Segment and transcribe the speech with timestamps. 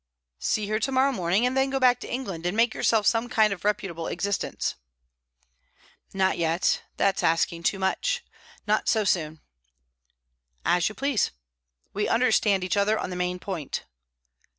[0.39, 3.29] "See her to morrow morning, and then go back to England, and make yourself some
[3.29, 4.73] kind of reputable existence."
[6.11, 6.81] "Not yet.
[6.97, 8.23] That is asking too much.
[8.65, 9.41] Not so soon."
[10.65, 11.29] "As you please.
[11.93, 13.83] We understand each other on the main point."